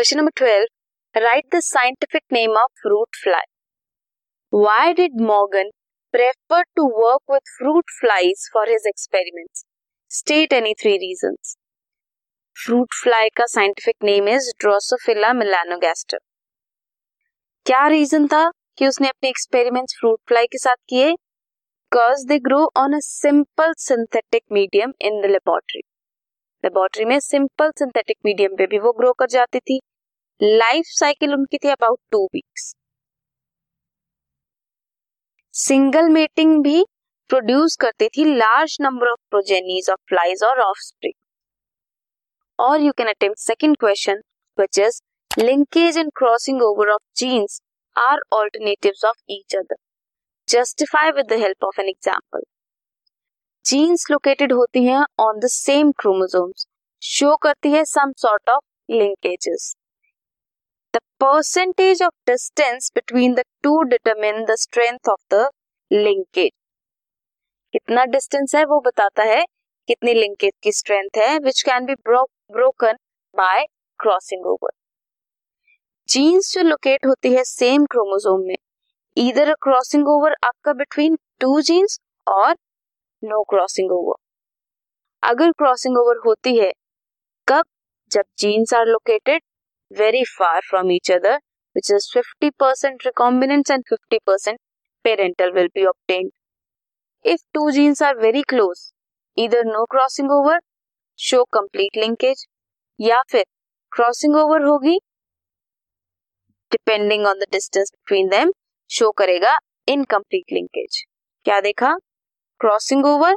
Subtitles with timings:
[0.00, 0.68] Question number 12.
[1.14, 3.42] Write the scientific name of fruit fly.
[4.52, 5.72] Why did Morgan
[6.14, 9.66] prefer to work with fruit flies for his experiments?
[10.10, 11.58] State any three reasons.
[12.56, 16.22] Fruit fly का scientific name is Drosophila melanogaster.
[17.66, 22.64] क्या reason था कि उसने अपने experiments fruit fly के साथ किए because they grow
[22.84, 25.82] on a simple synthetic medium in the laboratory
[26.64, 29.80] laboratory में सिंपल सिंथेटिक मीडियम पे भी वो ग्रो कर जाती थी।
[30.40, 32.74] लाइफ साइकिल उनकी थी about two weeks
[35.54, 36.84] single mating भी
[37.30, 41.14] प्रोड्यूस करती थी large number of progenies of flies और ऑफ़ स्प्रिंग
[42.58, 44.22] और you can attempt second question
[44.58, 45.00] which is
[45.30, 47.60] linkage and crossing over of genes
[47.96, 49.76] are alternatives of each other
[50.48, 52.42] justify with the help of an example
[53.64, 56.66] genes located होती हैं on the same chromosomes
[57.02, 59.74] show करती है some sort of linkages
[60.94, 65.48] the percentage of distance between the two determine the strength of the
[65.90, 66.50] linkage
[67.74, 69.42] कितना distance है वो बताता है
[69.88, 72.96] कितनी लिंकेज की स्ट्रेंथ है which can be broken
[73.34, 73.64] by
[74.00, 74.70] crossing over
[76.08, 78.56] genes जो लोकेट होती है सेम क्रोमोसोम में
[79.16, 82.54] इधर क्रॉसिंग ओवर आपका बिटवीन टू जीन्स और
[83.22, 84.14] नो क्रॉसिंग ओवर
[85.22, 86.70] अगर क्रॉसिंग ओवर होती है,
[87.48, 87.64] कब?
[88.10, 89.42] जब genes are located
[89.90, 91.36] very far from each other
[91.76, 94.58] which is fifty percent recombinants and fifty percent
[95.04, 96.30] parental will be obtained
[97.24, 98.90] if two genes are very close
[99.36, 100.60] इधर no crossing over
[101.18, 102.46] show complete linkage
[103.00, 103.44] या फिर
[103.92, 104.98] crossing over होगी
[106.72, 108.52] depending on the distance between them
[108.90, 111.04] show करेगा incomplete linkage
[111.46, 111.96] क्या देखा?
[112.60, 113.36] Crossing over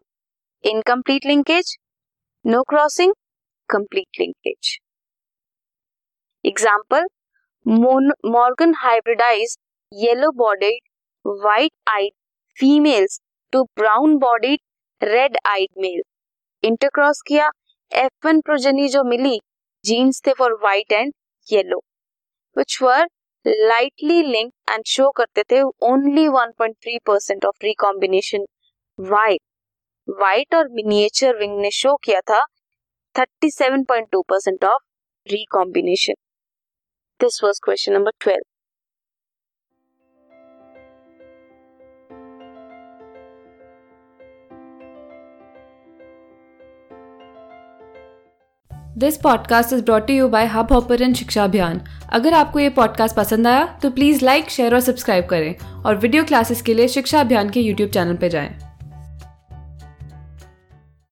[0.64, 1.76] incomplete linkage
[2.46, 3.14] no crossing
[3.70, 4.78] complete linkage
[6.44, 7.06] example
[7.66, 9.56] Morgan hybridize
[9.92, 10.80] yellow bodied
[11.26, 12.12] white eyed
[12.58, 13.20] females
[13.54, 14.60] to brown bodied
[15.02, 16.02] red eyed male
[16.64, 17.50] intercross किया
[17.92, 19.38] F one progeny जो मिली
[19.86, 21.14] genes थे for white and
[21.48, 21.80] yellow
[22.56, 23.08] which were
[23.46, 28.46] lightly linked and show करते थे only 1.3 percent of recombination
[29.00, 29.42] white
[30.08, 32.44] white और miniature wing ने show किया था
[33.16, 34.82] 37.2 percent of
[35.28, 36.14] recombination
[37.20, 38.42] this was question number 12
[48.98, 51.82] this podcast is brought you by Hub Hopper and Shiksha Abhiyan
[52.14, 56.24] अगर आपको ये podcast पसंद आया तो प्लीज़ लाइक शेयर और सब्सक्राइब करें और वीडियो
[56.24, 58.73] क्लासेस के लिए शिक्षा अभियान के यूट्यूब चैनल पर जाएँ।